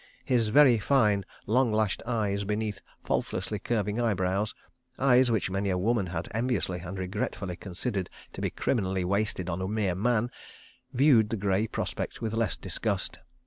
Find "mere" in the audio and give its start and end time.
9.67-9.93